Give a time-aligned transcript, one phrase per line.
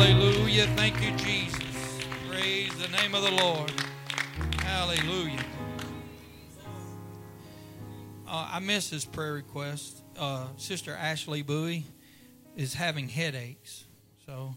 [0.00, 0.66] Hallelujah.
[0.76, 2.00] Thank you, Jesus.
[2.26, 3.70] Praise the name of the Lord.
[4.60, 5.44] Hallelujah.
[8.26, 10.02] Uh, I missed this prayer request.
[10.18, 11.84] Uh, Sister Ashley Bowie
[12.56, 13.84] is having headaches.
[14.24, 14.54] So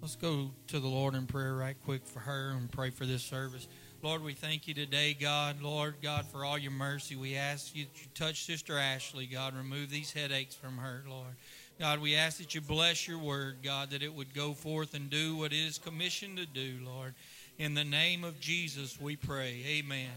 [0.00, 3.24] let's go to the Lord in prayer right quick for her and pray for this
[3.24, 3.66] service.
[4.00, 5.60] Lord, we thank you today, God.
[5.60, 7.16] Lord, God, for all your mercy.
[7.16, 9.56] We ask you to touch Sister Ashley, God.
[9.56, 11.34] Remove these headaches from her, Lord.
[11.78, 15.08] God, we ask that you bless your word, God, that it would go forth and
[15.08, 17.14] do what it is commissioned to do, Lord.
[17.56, 19.62] In the name of Jesus, we pray.
[19.64, 20.10] Amen.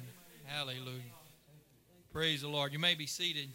[0.45, 1.01] Hallelujah.
[2.11, 2.73] Praise the Lord.
[2.73, 3.49] You may be seated.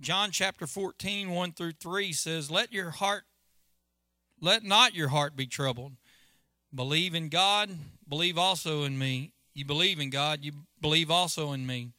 [0.00, 3.24] John chapter 14, 1 through 3 says, Let your heart,
[4.42, 5.92] let not your heart be troubled.
[6.74, 7.70] Believe in God,
[8.08, 9.32] believe also in me.
[9.54, 11.92] You believe in God, you believe also in me.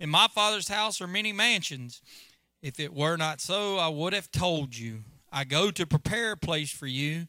[0.00, 2.00] In my Father's house are many mansions.
[2.62, 5.04] If it were not so, I would have told you.
[5.30, 7.26] I go to prepare a place for you.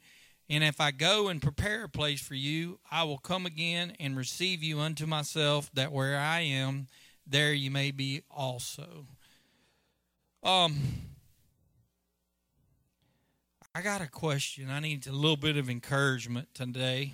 [0.49, 4.17] And if I go and prepare a place for you, I will come again and
[4.17, 6.87] receive you unto myself, that where I am,
[7.25, 9.07] there you may be also.
[10.43, 10.79] Um,
[13.73, 14.69] I got a question.
[14.69, 17.13] I need a little bit of encouragement today.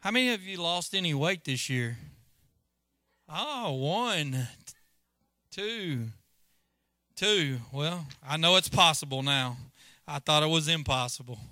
[0.00, 1.98] How many of you lost any weight this year?
[3.28, 4.48] Oh, one,
[5.52, 6.06] two,
[7.14, 7.58] two.
[7.72, 9.56] Well, I know it's possible now.
[10.08, 11.38] I thought it was impossible.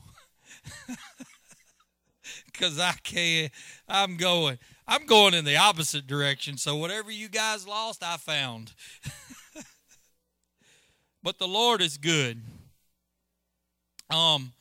[2.53, 3.53] Because I can't,
[3.89, 6.59] I'm going, I'm going in the opposite direction.
[6.59, 8.73] So whatever you guys lost, I found.
[11.23, 12.43] but the Lord is good.
[14.11, 14.53] Um,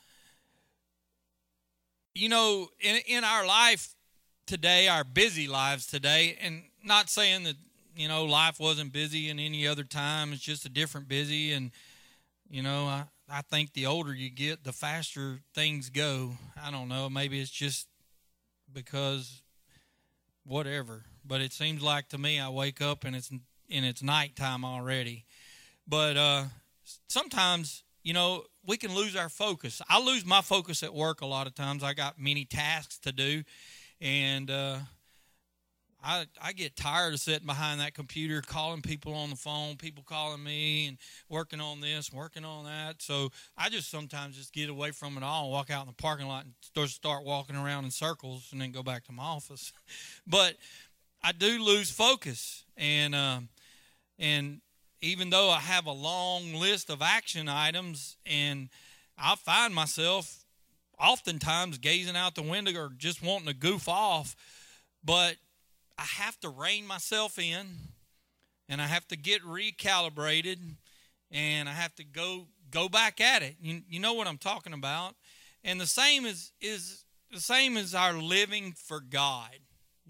[2.14, 3.94] you know, in in our life
[4.46, 7.56] today, our busy lives today, and not saying that
[7.96, 10.32] you know life wasn't busy in any other time.
[10.32, 11.70] It's just a different busy, and
[12.50, 16.32] you know, I I think the older you get, the faster things go.
[16.60, 17.10] I don't know.
[17.10, 17.88] Maybe it's just
[18.72, 19.42] because
[20.44, 21.04] whatever.
[21.24, 25.26] But it seems like to me, I wake up and it's and it's nighttime already.
[25.86, 26.44] But uh,
[27.08, 29.82] sometimes, you know, we can lose our focus.
[29.86, 31.82] I lose my focus at work a lot of times.
[31.82, 33.42] I got many tasks to do,
[34.00, 34.78] and uh,
[36.02, 40.04] I I get tired of sitting behind that computer, calling people on the phone, people
[40.04, 40.96] calling me, and
[41.28, 43.02] working on this, working on that.
[43.02, 46.02] So I just sometimes just get away from it all and walk out in the
[46.02, 49.22] parking lot and start start walking around in circles, and then go back to my
[49.22, 49.70] office.
[50.26, 50.54] but
[51.22, 53.40] I do lose focus, and uh,
[54.18, 54.62] and
[55.00, 58.68] even though I have a long list of action items, and
[59.16, 60.44] I find myself
[61.00, 64.34] oftentimes gazing out the window or just wanting to goof off,
[65.04, 65.36] but
[65.96, 67.66] I have to rein myself in
[68.68, 70.58] and I have to get recalibrated
[71.30, 73.56] and I have to go go back at it.
[73.60, 75.14] You, you know what I'm talking about.
[75.64, 79.58] And the same is is the same as our living for God.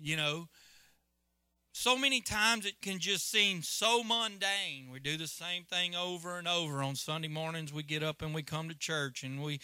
[0.00, 0.49] You know,
[1.78, 4.91] so many times it can just seem so mundane.
[4.91, 6.83] We do the same thing over and over.
[6.83, 9.61] On Sunday mornings, we get up and we come to church and we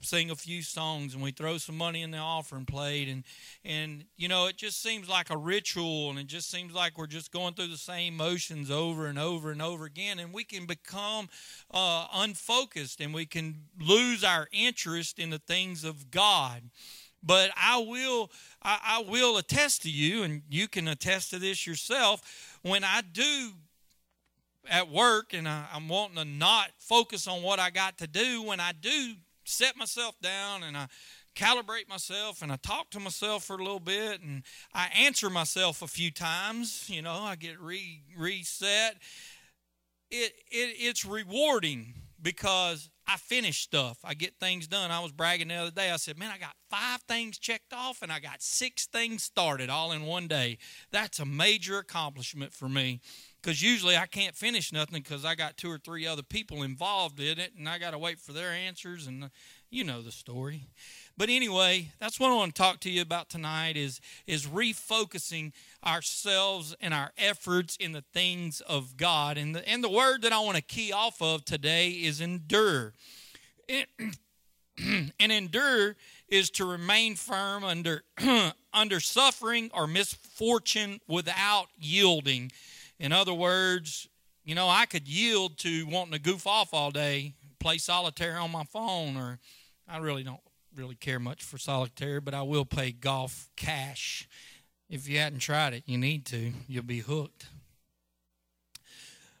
[0.00, 3.22] sing a few songs and we throw some money in the offering plate and
[3.64, 7.06] and you know it just seems like a ritual and it just seems like we're
[7.06, 10.66] just going through the same motions over and over and over again and we can
[10.66, 11.28] become
[11.70, 16.62] uh, unfocused and we can lose our interest in the things of god
[17.22, 18.30] but I will
[18.62, 22.58] I, I will attest to you, and you can attest to this yourself.
[22.62, 23.50] When I do
[24.68, 28.42] at work and I, I'm wanting to not focus on what I got to do,
[28.42, 30.86] when I do set myself down and I
[31.34, 34.42] calibrate myself and I talk to myself for a little bit and
[34.74, 38.96] I answer myself a few times, you know, I get re reset.
[40.10, 43.98] It, it it's rewarding because I finish stuff.
[44.04, 44.90] I get things done.
[44.90, 45.90] I was bragging the other day.
[45.90, 49.68] I said, Man, I got five things checked off and I got six things started
[49.70, 50.58] all in one day.
[50.90, 53.00] That's a major accomplishment for me
[53.42, 57.18] because usually I can't finish nothing because I got two or three other people involved
[57.18, 59.30] in it and I got to wait for their answers and
[59.68, 60.68] you know the story.
[61.16, 65.52] But anyway, that's what I want to talk to you about tonight is is refocusing
[65.84, 69.36] ourselves and our efforts in the things of God.
[69.36, 72.94] And the, and the word that I want to key off of today is endure.
[74.78, 75.96] and endure
[76.28, 78.02] is to remain firm under
[78.72, 82.50] under suffering or misfortune without yielding.
[82.98, 84.08] In other words,
[84.44, 88.50] you know, I could yield to wanting to goof off all day, play solitaire on
[88.50, 89.38] my phone, or
[89.86, 90.40] I really don't
[90.76, 94.28] really care much for solitaire, but I will play Golf Clash.
[94.88, 96.52] If you hadn't tried it, you need to.
[96.68, 97.46] You'll be hooked.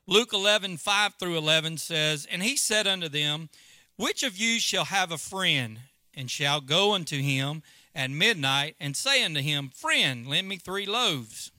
[0.06, 3.50] Luke 11, 5 through 11 says, And he said unto them,
[3.96, 5.80] Which of you shall have a friend,
[6.14, 7.62] and shall go unto him
[7.94, 11.52] at midnight, and say unto him, Friend, lend me three loaves,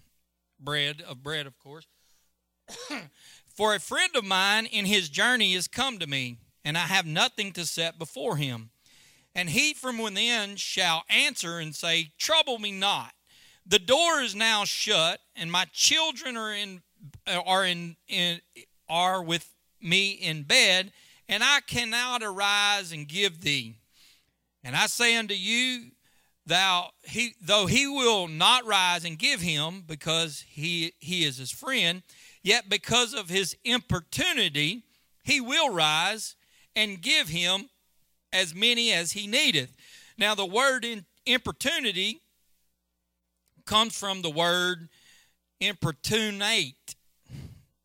[0.59, 1.87] bread, of bread, of course.
[3.47, 7.05] For a friend of mine in his journey is come to me, and I have
[7.05, 8.71] nothing to set before him.
[9.35, 13.13] And he from within shall answer and say, Trouble me not.
[13.65, 16.81] The door is now shut, and my children are in
[17.27, 18.41] are in, in
[18.89, 19.49] are with
[19.81, 20.91] me in bed,
[21.27, 23.77] and I cannot arise and give thee.
[24.63, 25.91] And I say unto you,
[26.45, 31.51] thou he though he will not rise and give him because he he is his
[31.51, 32.03] friend,
[32.41, 34.83] yet because of his importunity
[35.23, 36.35] he will rise
[36.75, 37.69] and give him
[38.33, 39.73] as many as he needeth.
[40.17, 40.85] Now the word
[41.25, 42.19] importunity
[43.65, 44.89] comes from the word
[45.61, 46.95] importunate,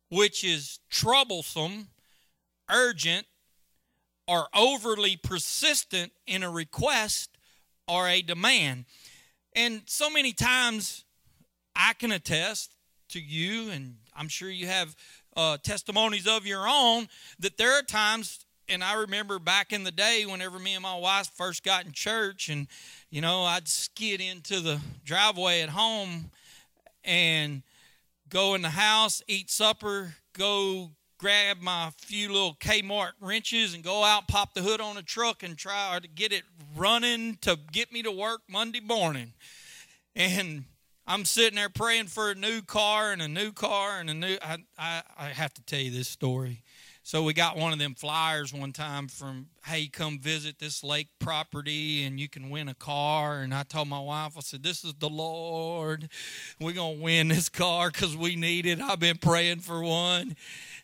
[0.09, 1.87] which is troublesome,
[2.69, 3.25] urgent,
[4.27, 7.37] or overly persistent in a request
[7.87, 8.85] or a demand.
[9.55, 11.05] And so many times
[11.75, 12.75] I can attest
[13.09, 14.95] to you, and I'm sure you have
[15.35, 17.07] uh, testimonies of your own,
[17.39, 20.97] that there are times, and I remember back in the day whenever me and my
[20.97, 22.67] wife first got in church, and
[23.09, 26.29] you know, I'd skid into the driveway at home
[27.03, 27.63] and
[28.29, 34.03] go in the house, eat supper, go grab my few little Kmart wrenches and go
[34.03, 36.43] out, pop the hood on a truck, and try to get it
[36.77, 39.33] running to get me to work Monday morning.
[40.15, 40.65] And
[41.07, 44.37] I'm sitting there praying for a new car and a new car and a new.
[44.41, 46.61] I, I, I have to tell you this story.
[47.09, 51.07] So we got one of them flyers one time from, hey, come visit this lake
[51.17, 53.39] property and you can win a car.
[53.39, 56.07] And I told my wife, I said, this is the Lord.
[56.59, 58.79] We're going to win this car because we need it.
[58.79, 60.35] I've been praying for one.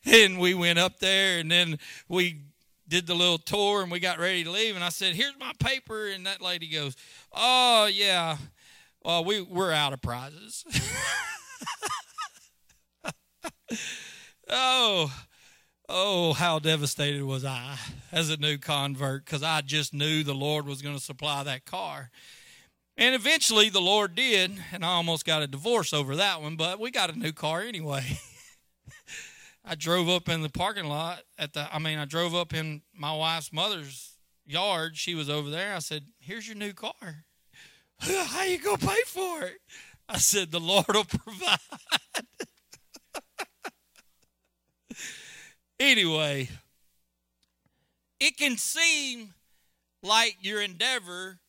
[0.04, 1.78] And we went up there and then
[2.10, 2.42] we
[2.88, 4.74] did the little tour and we got ready to leave.
[4.74, 6.08] And I said, here's my paper.
[6.08, 6.96] And that lady goes,
[7.34, 8.38] oh, yeah.
[9.04, 10.66] Well, we, we're out of prizes.
[14.50, 15.14] oh,
[15.88, 17.78] Oh, how devastated was I
[18.12, 21.66] as a new convert because I just knew the Lord was going to supply that
[21.66, 22.10] car.
[22.98, 26.80] And eventually the Lord did, and I almost got a divorce over that one, but
[26.80, 28.18] we got a new car anyway.
[29.66, 32.82] I drove up in the parking lot at the I mean, I drove up in
[32.94, 34.14] my wife's mother's
[34.46, 34.96] yard.
[34.96, 35.76] She was over there.
[35.76, 37.26] I said, "Here's your new car.
[38.00, 39.58] How you going to pay for it?"
[40.08, 41.60] I said, "The Lord will provide."
[45.80, 46.50] Anyway,
[48.20, 49.34] it can seem
[50.02, 51.40] like your endeavor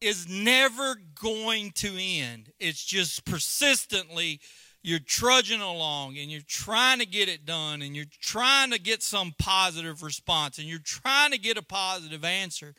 [0.00, 2.52] is never going to end.
[2.58, 4.40] It's just persistently
[4.82, 9.02] you're trudging along and you're trying to get it done and you're trying to get
[9.02, 12.74] some positive response and you're trying to get a positive answer.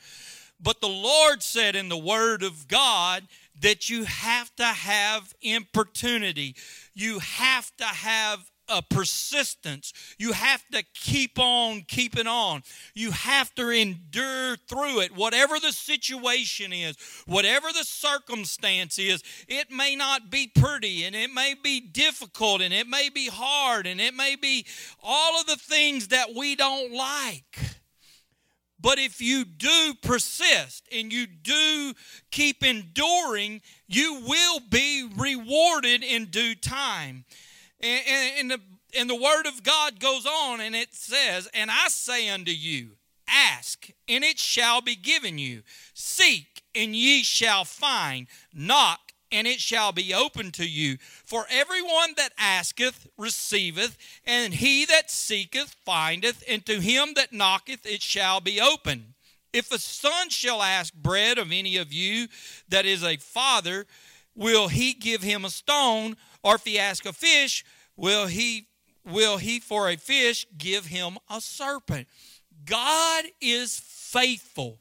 [0.62, 3.24] But the Lord said in the Word of God
[3.60, 6.56] that you have to have importunity.
[6.94, 9.94] You have to have a persistence.
[10.18, 12.64] You have to keep on keeping on.
[12.94, 15.16] You have to endure through it.
[15.16, 16.96] Whatever the situation is,
[17.26, 22.74] whatever the circumstance is, it may not be pretty and it may be difficult and
[22.74, 24.66] it may be hard and it may be
[25.04, 27.58] all of the things that we don't like.
[28.82, 31.94] But if you do persist and you do
[32.32, 37.26] keep enduring, you will be rewarded in due time.
[37.82, 38.60] And, and, and, the,
[39.00, 42.92] and the word of God goes on and it says, And I say unto you,
[43.28, 45.64] ask, and it shall be given you.
[45.94, 48.28] Seek, and ye shall find.
[48.54, 50.98] Knock, and it shall be open to you.
[51.26, 57.86] For everyone that asketh receiveth, and he that seeketh findeth, and to him that knocketh
[57.86, 59.14] it shall be open.
[59.54, 62.28] If a son shall ask bread of any of you
[62.70, 63.86] that is a father,
[64.36, 66.18] will he give him a stone?
[66.44, 67.66] Or if he ask a fish,
[67.96, 68.68] will he
[69.06, 72.08] will he for a fish give him a serpent?
[72.66, 74.80] God is faithful.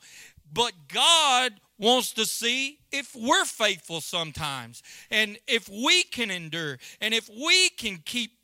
[0.53, 7.15] But God wants to see if we're faithful sometimes and if we can endure and
[7.15, 8.38] if we can keep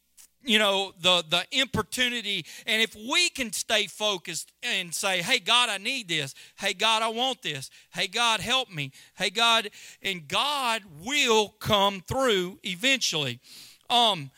[0.45, 2.45] you know the the importunity.
[2.67, 6.35] And if we can stay focused and say hey god i need this.
[6.57, 7.71] Hey god i want this.
[7.93, 8.93] Hey god help me.
[9.17, 9.71] Hey god
[10.03, 13.41] and god will come through eventually.
[13.91, 14.31] Um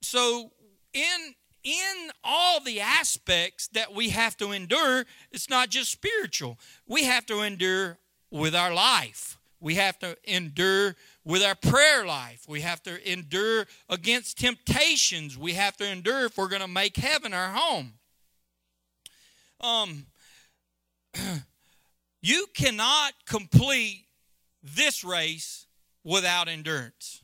[0.00, 0.52] so
[0.92, 6.58] in in all the aspects that we have to endure, it's not just spiritual.
[6.86, 7.98] We have to endure
[8.30, 9.38] with our life.
[9.60, 10.94] We have to endure
[11.28, 12.46] with our prayer life.
[12.48, 15.36] We have to endure against temptations.
[15.36, 17.92] We have to endure if we're going to make heaven our home.
[19.60, 20.06] Um,
[22.22, 24.06] you cannot complete
[24.62, 25.66] this race
[26.02, 27.20] without endurance.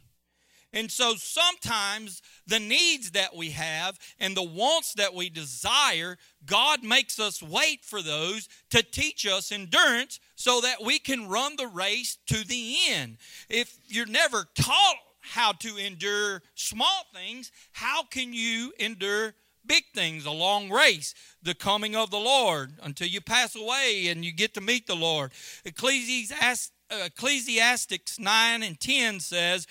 [0.74, 6.82] And so sometimes the needs that we have and the wants that we desire, God
[6.82, 11.66] makes us wait for those to teach us endurance so that we can run the
[11.66, 13.16] race to the end.
[13.48, 19.32] If you're never taught how to endure small things, how can you endure
[19.64, 24.22] big things, a long race, the coming of the Lord until you pass away and
[24.22, 25.32] you get to meet the Lord?
[25.64, 29.66] Ecclesiastes, Ecclesiastics 9 and 10 says,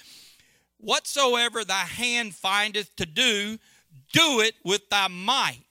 [0.80, 3.60] Whatsoever thy hand findeth to do,
[4.12, 5.65] do it with thy might.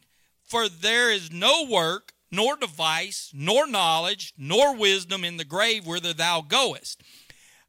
[0.45, 6.15] For there is no work, nor device, nor knowledge, nor wisdom in the grave whither
[6.15, 7.03] thou goest.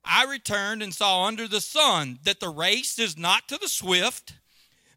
[0.04, 4.34] I returned and saw under the sun that the race is not to the swift,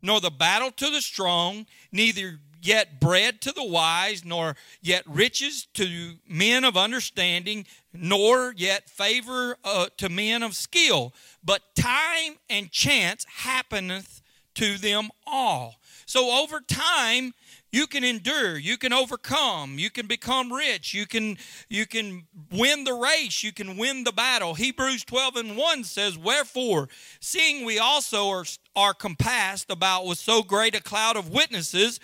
[0.00, 5.66] nor the battle to the strong, neither yet bread to the wise, nor yet riches
[5.74, 11.12] to men of understanding, nor yet favor uh, to men of skill.
[11.44, 14.22] But time and chance happeneth
[14.54, 15.76] to them all.
[16.06, 17.34] So over time,
[17.76, 21.36] you can endure you can overcome you can become rich you can
[21.68, 26.16] you can win the race you can win the battle hebrews 12 and 1 says
[26.16, 26.88] wherefore
[27.20, 32.00] seeing we also are, are compassed about with so great a cloud of witnesses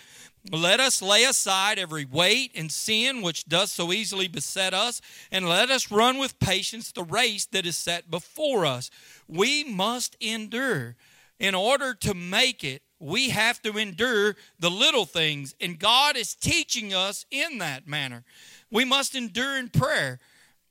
[0.51, 4.99] let us lay aside every weight and sin which does so easily beset us,
[5.31, 8.91] and let us run with patience the race that is set before us.
[9.25, 10.97] We must endure.
[11.39, 16.35] In order to make it, we have to endure the little things, and God is
[16.35, 18.23] teaching us in that manner.
[18.71, 20.19] We must endure in prayer.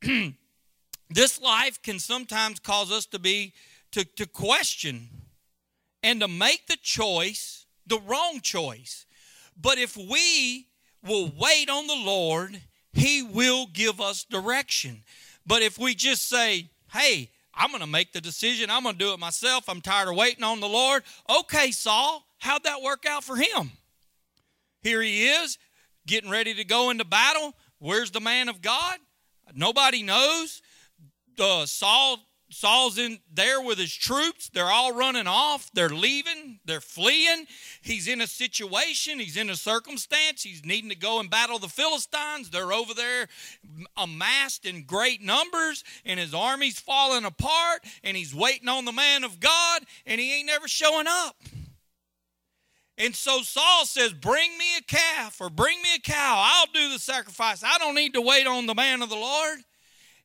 [1.11, 3.53] this life can sometimes cause us to be
[3.93, 5.09] to, to question
[6.03, 9.05] and to make the choice, the wrong choice.
[9.61, 10.69] But if we
[11.07, 12.63] will wait on the Lord,
[12.95, 15.03] He will give us direction.
[15.47, 19.05] But if we just say, hey, I'm going to make the decision, I'm going to
[19.05, 21.03] do it myself, I'm tired of waiting on the Lord.
[21.41, 23.73] Okay, Saul, how'd that work out for him?
[24.83, 25.59] Here he is,
[26.07, 27.55] getting ready to go into battle.
[27.79, 28.99] Where's the man of God?
[29.55, 30.63] Nobody knows.
[31.39, 32.19] Uh, Saul
[32.53, 34.51] Saul's in there with his troops.
[34.53, 35.71] They're all running off.
[35.73, 36.61] They're leaving.
[36.65, 37.47] They're fleeing.
[37.81, 39.19] He's in a situation.
[39.19, 40.43] He's in a circumstance.
[40.43, 42.51] He's needing to go and battle the Philistines.
[42.51, 43.29] They're over there
[43.97, 49.25] amassed in great numbers, and his army's falling apart, and he's waiting on the man
[49.25, 51.37] of God, and he ain't never showing up.
[52.99, 56.45] And so Saul says, Bring me a calf or bring me a cow.
[56.45, 57.65] I'll do the sacrifice.
[57.65, 59.59] I don't need to wait on the man of the Lord.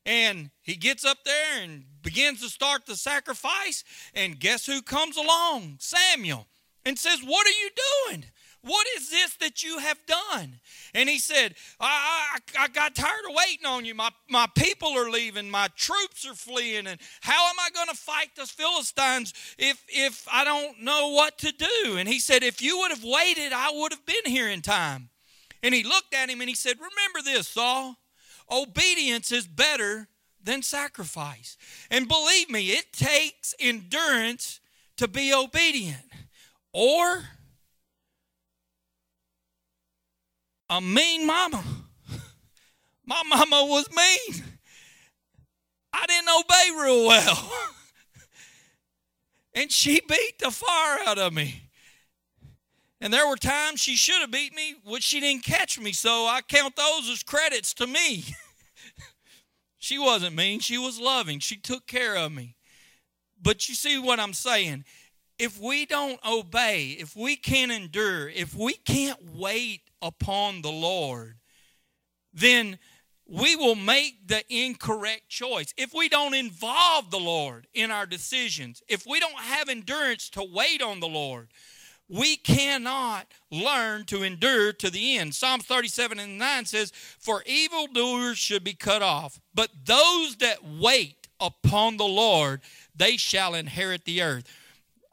[0.08, 3.84] And he gets up there and begins to start the sacrifice.
[4.14, 5.76] And guess who comes along?
[5.80, 6.46] Samuel.
[6.86, 7.68] And says, What are you
[8.08, 8.24] doing?
[8.62, 10.60] What is this that you have done?
[10.94, 13.94] And he said, I, I, I, got tired of waiting on you.
[13.94, 15.50] My, my people are leaving.
[15.50, 16.86] My troops are fleeing.
[16.86, 21.36] And how am I going to fight the Philistines if, if I don't know what
[21.38, 21.98] to do?
[21.98, 25.10] And he said, If you would have waited, I would have been here in time.
[25.62, 27.96] And he looked at him and he said, Remember this, Saul.
[28.50, 30.08] Obedience is better
[30.42, 31.56] than sacrifice.
[31.90, 34.60] And believe me, it takes endurance
[34.96, 36.04] to be obedient.
[36.72, 37.24] Or
[40.70, 41.64] a mean mama.
[43.06, 44.44] My mama was mean.
[45.92, 47.52] I didn't obey real well.
[49.54, 51.67] and she beat the fire out of me.
[53.00, 55.92] And there were times she should have beat me, which she didn't catch me.
[55.92, 58.24] So I count those as credits to me.
[59.78, 61.38] she wasn't mean, she was loving.
[61.38, 62.56] She took care of me.
[63.40, 64.84] But you see what I'm saying?
[65.38, 71.36] If we don't obey, if we can't endure, if we can't wait upon the Lord,
[72.32, 72.78] then
[73.24, 75.72] we will make the incorrect choice.
[75.76, 80.42] If we don't involve the Lord in our decisions, if we don't have endurance to
[80.42, 81.48] wait on the Lord,
[82.08, 85.34] we cannot learn to endure to the end.
[85.34, 91.28] Psalms 37 and 9 says, For evildoers should be cut off, but those that wait
[91.40, 92.60] upon the Lord,
[92.96, 94.44] they shall inherit the earth.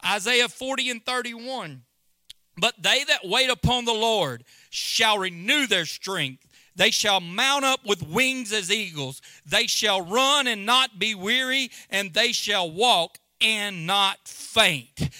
[0.04, 1.82] Isaiah 40 and 31.
[2.58, 6.46] But they that wait upon the Lord shall renew their strength.
[6.74, 9.20] They shall mount up with wings as eagles.
[9.44, 15.10] They shall run and not be weary, and they shall walk and not faint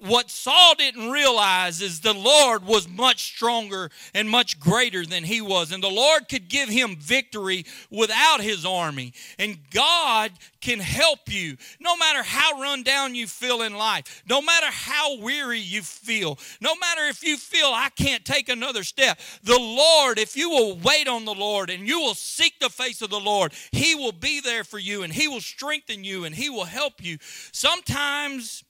[0.00, 5.40] what Saul didn't realize is the Lord was much stronger and much greater than he
[5.40, 5.72] was.
[5.72, 9.12] And the Lord could give him victory without his army.
[9.40, 14.40] And God can help you no matter how run down you feel in life, no
[14.40, 19.18] matter how weary you feel, no matter if you feel I can't take another step.
[19.42, 23.02] The Lord, if you will wait on the Lord and you will seek the face
[23.02, 26.34] of the Lord, he will be there for you and he will strengthen you and
[26.36, 27.18] he will help you.
[27.52, 28.62] Sometimes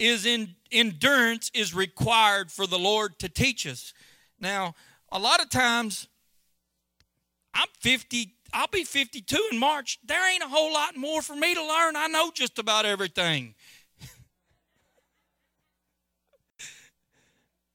[0.00, 3.92] is in endurance is required for the Lord to teach us.
[4.40, 4.74] Now,
[5.12, 6.08] a lot of times
[7.54, 9.98] I'm 50 I'll be 52 in March.
[10.04, 11.94] There ain't a whole lot more for me to learn.
[11.94, 13.54] I know just about everything.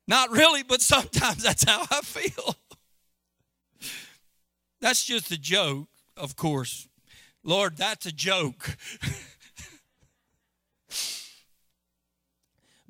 [0.07, 2.57] Not really, but sometimes that's how I feel.
[4.81, 6.89] That's just a joke, of course.
[7.43, 8.75] Lord, that's a joke.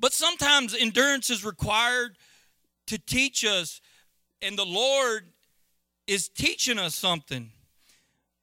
[0.06, 2.16] But sometimes endurance is required
[2.86, 3.82] to teach us,
[4.40, 5.24] and the Lord
[6.06, 7.50] is teaching us something.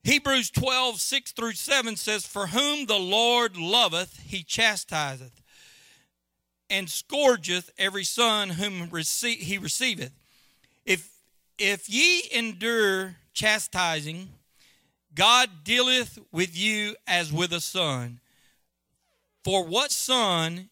[0.03, 5.41] Hebrews 12, 6 through 7 says, For whom the Lord loveth, he chastiseth,
[6.69, 10.19] and scourgeth every son whom he receiveth.
[10.85, 11.13] If,
[11.59, 14.31] if ye endure chastising,
[15.15, 18.19] God dealeth with you as with a son.
[19.45, 20.71] For what son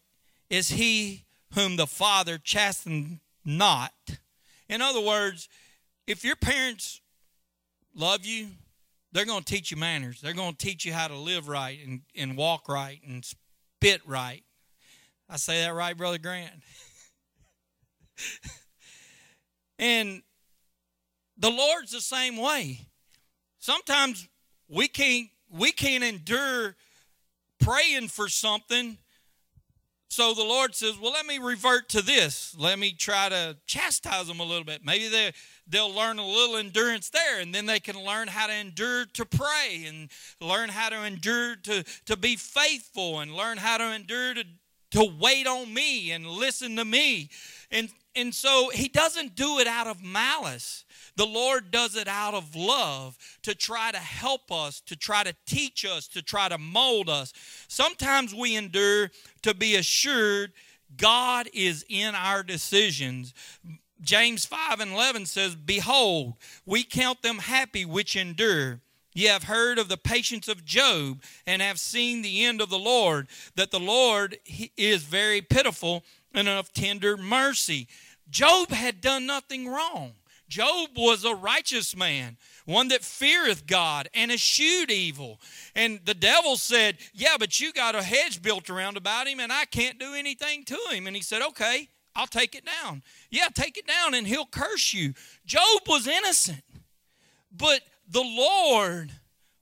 [0.51, 1.23] is he
[1.55, 3.93] whom the Father chastened not.
[4.69, 5.49] In other words,
[6.05, 7.01] if your parents
[7.95, 8.49] love you,
[9.13, 10.19] they're going to teach you manners.
[10.21, 14.01] They're going to teach you how to live right and, and walk right and spit
[14.05, 14.43] right.
[15.29, 16.51] I say that right, Brother Grant?
[19.79, 20.21] and
[21.37, 22.81] the Lord's the same way.
[23.59, 24.27] Sometimes
[24.67, 26.75] we can't we can't endure
[27.59, 28.97] praying for something
[30.11, 32.53] so the Lord says, Well, let me revert to this.
[32.59, 34.83] Let me try to chastise them a little bit.
[34.83, 35.31] Maybe they,
[35.65, 39.25] they'll learn a little endurance there, and then they can learn how to endure to
[39.25, 40.09] pray and
[40.41, 44.43] learn how to endure to, to be faithful and learn how to endure to,
[44.91, 47.29] to wait on me and listen to me.
[47.71, 50.83] And, and so he doesn't do it out of malice.
[51.15, 55.35] The Lord does it out of love to try to help us, to try to
[55.45, 57.33] teach us, to try to mold us.
[57.67, 60.53] Sometimes we endure to be assured
[60.97, 63.33] God is in our decisions.
[64.01, 66.33] James 5 and 11 says, Behold,
[66.65, 68.79] we count them happy which endure.
[69.13, 72.79] Ye have heard of the patience of Job and have seen the end of the
[72.79, 74.37] Lord, that the Lord
[74.77, 77.87] is very pitiful and of tender mercy.
[78.29, 80.13] Job had done nothing wrong.
[80.51, 82.35] Job was a righteous man,
[82.65, 85.39] one that feareth God and eschewed evil.
[85.75, 89.51] And the devil said, Yeah, but you got a hedge built around about him, and
[89.51, 91.07] I can't do anything to him.
[91.07, 91.87] And he said, Okay,
[92.17, 93.01] I'll take it down.
[93.29, 95.13] Yeah, take it down, and he'll curse you.
[95.45, 96.63] Job was innocent,
[97.49, 99.09] but the Lord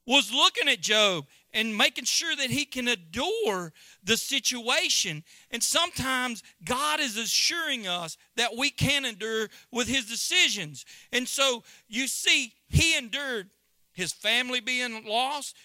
[0.07, 5.23] was looking at Job and making sure that he can adore the situation.
[5.51, 10.85] And sometimes God is assuring us that we can endure with his decisions.
[11.11, 13.49] And so you see, he endured
[13.93, 15.55] his family being lost,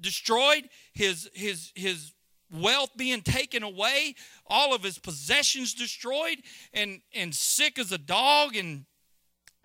[0.00, 2.12] destroyed, his his his
[2.50, 4.14] wealth being taken away,
[4.46, 6.38] all of his possessions destroyed,
[6.72, 8.86] and and sick as a dog and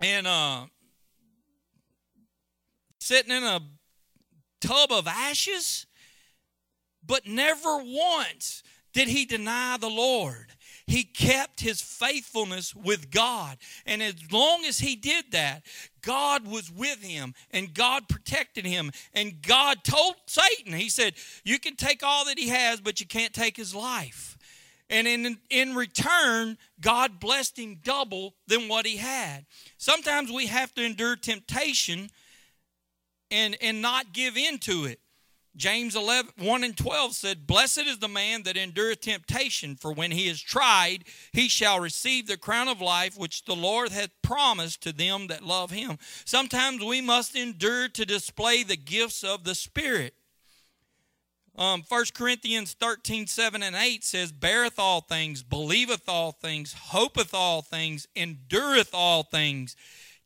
[0.00, 0.66] and uh
[3.00, 3.60] sitting in a
[4.62, 5.86] tub of ashes,
[7.04, 10.52] but never once did he deny the Lord.
[10.86, 13.56] He kept his faithfulness with God.
[13.86, 15.62] And as long as he did that,
[16.02, 18.90] God was with him and God protected him.
[19.14, 23.06] And God told Satan, He said, You can take all that he has, but you
[23.06, 24.36] can't take his life.
[24.90, 29.46] And in, in return, God blessed him double than what he had.
[29.78, 32.10] Sometimes we have to endure temptation
[33.32, 35.00] and, and not give in to it.
[35.54, 40.10] James 11, 1 and 12 said, Blessed is the man that endureth temptation, for when
[40.10, 44.82] he is tried, he shall receive the crown of life which the Lord hath promised
[44.82, 45.98] to them that love him.
[46.24, 50.14] Sometimes we must endure to display the gifts of the Spirit.
[51.54, 57.34] Um, 1 Corinthians 13, 7 and 8 says, Beareth all things, believeth all things, hopeth
[57.34, 59.76] all things, endureth all things.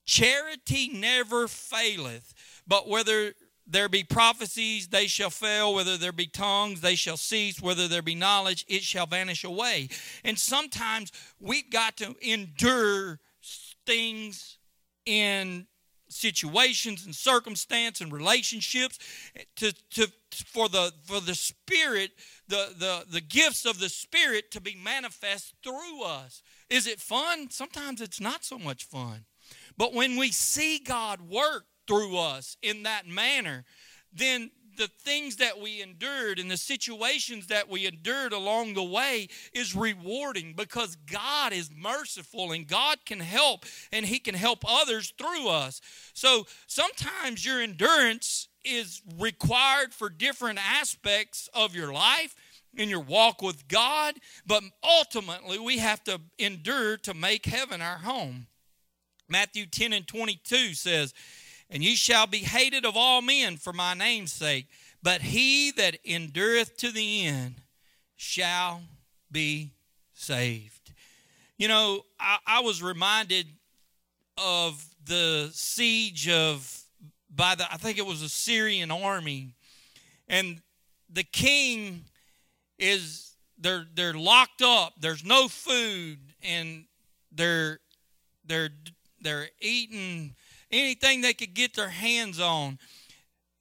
[0.04, 2.32] Charity never faileth.
[2.66, 3.34] But whether
[3.66, 5.74] there be prophecies, they shall fail.
[5.74, 7.60] Whether there be tongues, they shall cease.
[7.60, 9.88] Whether there be knowledge, it shall vanish away.
[10.24, 13.18] And sometimes we've got to endure
[13.86, 14.58] things
[15.04, 15.66] in
[16.08, 18.98] situations and circumstance and relationships
[19.56, 22.12] to, to, for the for the spirit
[22.46, 27.50] the the the gifts of the spirit to be manifest through us is it fun
[27.50, 29.24] sometimes it's not so much fun
[29.76, 33.64] but when we see god work through us in that manner
[34.12, 39.28] then the things that we endured and the situations that we endured along the way
[39.52, 45.12] is rewarding because God is merciful and God can help and He can help others
[45.16, 45.80] through us.
[46.12, 52.34] So sometimes your endurance is required for different aspects of your life
[52.74, 57.98] in your walk with God, but ultimately we have to endure to make heaven our
[57.98, 58.48] home.
[59.28, 61.14] Matthew 10 and 22 says,
[61.70, 64.66] and ye shall be hated of all men for my name's sake.
[65.02, 67.56] But he that endureth to the end
[68.16, 68.82] shall
[69.30, 69.72] be
[70.12, 70.92] saved.
[71.58, 73.46] You know, I, I was reminded
[74.38, 76.82] of the siege of
[77.30, 79.54] by the I think it was a Syrian army,
[80.28, 80.60] and
[81.10, 82.04] the king
[82.78, 84.94] is they're they're locked up.
[85.00, 86.84] There's no food, and
[87.32, 87.80] they're
[88.44, 88.70] they're
[89.20, 90.34] they're eating
[90.70, 92.78] anything they could get their hands on.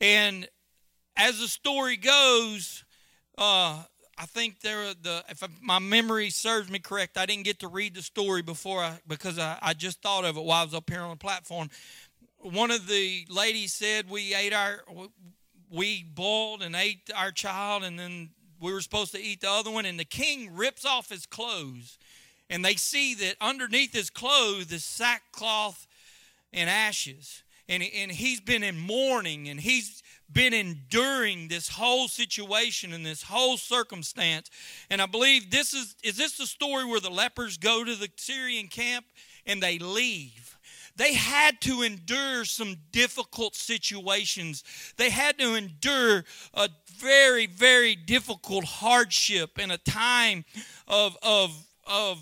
[0.01, 0.47] And
[1.15, 2.83] as the story goes,
[3.37, 3.83] uh,
[4.17, 7.95] I think there the if my memory serves me correct, I didn't get to read
[7.95, 10.89] the story before I because I, I just thought of it while I was up
[10.89, 11.69] here on the platform.
[12.37, 14.81] One of the ladies said we ate our
[15.69, 18.29] we boiled and ate our child, and then
[18.61, 19.85] we were supposed to eat the other one.
[19.85, 21.97] And the king rips off his clothes,
[22.49, 25.87] and they see that underneath his clothes is sackcloth
[26.55, 27.43] and ashes.
[27.67, 33.23] And, and he's been in mourning and he's been enduring this whole situation and this
[33.23, 34.49] whole circumstance.
[34.89, 38.09] And I believe this is is this the story where the lepers go to the
[38.17, 39.05] Syrian camp
[39.45, 40.57] and they leave?
[40.97, 44.63] They had to endure some difficult situations.
[44.95, 50.45] They had to endure a very, very difficult hardship in a time
[50.87, 51.51] of of
[51.85, 52.21] of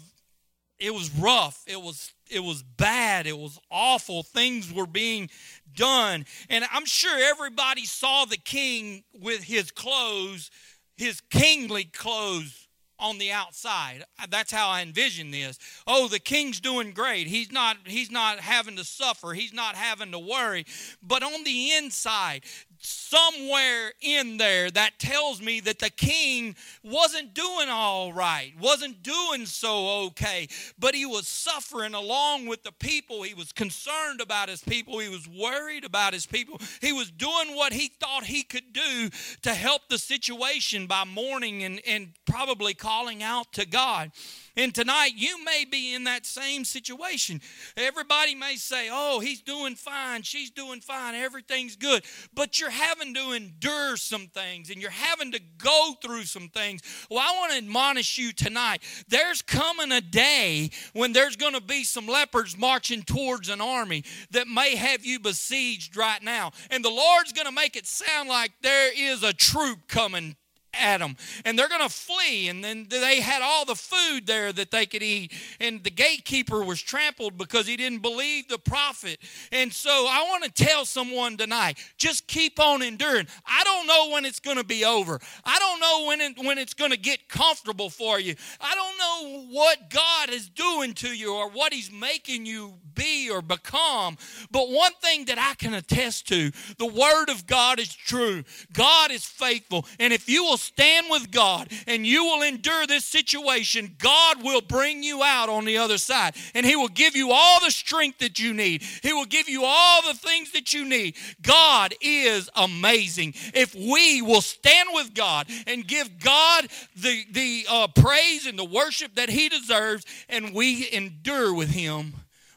[0.79, 1.63] it was rough.
[1.67, 3.27] It was it was bad.
[3.27, 4.23] It was awful.
[4.23, 5.29] Things were being
[5.75, 6.25] done.
[6.49, 10.49] And I'm sure everybody saw the king with his clothes,
[10.97, 12.67] his kingly clothes
[12.99, 14.03] on the outside.
[14.29, 15.59] That's how I envision this.
[15.85, 17.27] Oh, the king's doing great.
[17.27, 19.33] He's not he's not having to suffer.
[19.33, 20.65] He's not having to worry.
[21.01, 22.43] But on the inside,
[22.85, 29.45] somewhere in there that tells me that the king wasn't doing all right, wasn't doing
[29.45, 33.23] so okay, but he was suffering along with the people.
[33.23, 36.59] He was concerned about his people, he was worried about his people.
[36.81, 39.09] He was doing what he thought he could do
[39.43, 44.11] to help the situation by mourning and, and probably calling out to God.
[44.55, 47.41] And tonight, you may be in that same situation.
[47.75, 52.03] Everybody may say, Oh, he's doing fine, she's doing fine, everything's good.
[52.35, 56.81] But you're having to endure some things and you're having to go through some things.
[57.09, 58.83] Well, I want to admonish you tonight.
[59.07, 64.03] There's coming a day when there's going to be some lepers marching towards an army
[64.31, 66.51] that may have you besieged right now.
[66.69, 70.35] And the Lord's going to make it sound like there is a troop coming
[70.79, 74.51] at them and they're going to flee and then they had all the food there
[74.51, 79.19] that they could eat and the gatekeeper was trampled because he didn't believe the prophet.
[79.51, 83.27] And so i want to tell someone tonight just keep on enduring.
[83.45, 85.19] I don't know when it's going to be over.
[85.45, 88.35] I don't know when it, when it's going to get comfortable for you.
[88.59, 93.29] I don't know what god is doing to you or what he's making you be
[93.29, 94.17] or become
[94.51, 98.43] but one thing that i can attest to the word of god is true.
[98.71, 103.05] God is faithful and if you will stand with God and you will endure this
[103.05, 106.35] situation, God will bring you out on the other side.
[106.53, 109.63] And He will give you all the strength that you need, He will give you
[109.65, 111.15] all the things that you need.
[111.41, 113.33] God is amazing.
[113.53, 118.65] If we will stand with God and give God the, the uh, praise and the
[118.65, 122.13] worship that He deserves, and we endure with Him,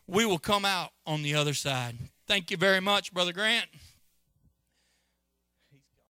[0.07, 1.97] we will come out on the other side.
[2.27, 3.66] Thank you very much, Brother Grant.